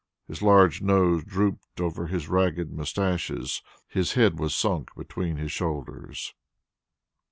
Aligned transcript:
His 0.27 0.41
large 0.41 0.81
nose 0.81 1.23
drooped 1.23 1.79
over 1.79 2.07
his 2.07 2.27
ragged 2.27 2.71
moustaches, 2.71 3.61
his 3.87 4.13
head 4.13 4.39
was 4.39 4.55
sunk 4.55 4.89
between 4.97 5.37
his 5.37 5.51
shoulders. 5.51 6.33